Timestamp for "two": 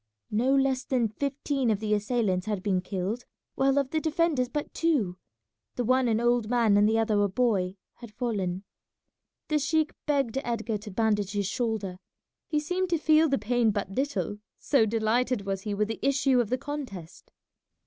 4.73-5.19